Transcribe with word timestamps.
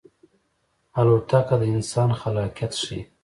الوتکه 0.99 1.55
د 1.61 1.63
انسان 1.73 2.09
خلاقیت 2.19 2.71
ښيي. 2.81 3.01